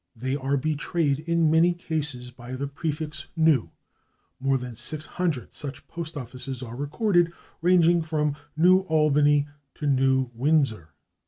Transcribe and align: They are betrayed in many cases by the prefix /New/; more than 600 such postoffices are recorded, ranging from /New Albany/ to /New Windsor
They 0.15 0.35
are 0.35 0.57
betrayed 0.57 1.19
in 1.29 1.51
many 1.51 1.73
cases 1.75 2.31
by 2.31 2.53
the 2.53 2.65
prefix 2.67 3.27
/New/; 3.37 3.69
more 4.39 4.57
than 4.57 4.75
600 4.75 5.53
such 5.53 5.87
postoffices 5.87 6.63
are 6.67 6.75
recorded, 6.75 7.31
ranging 7.61 8.01
from 8.01 8.35
/New 8.57 8.83
Albany/ 8.89 9.47
to 9.75 9.85
/New 9.85 10.33
Windsor 10.33 10.95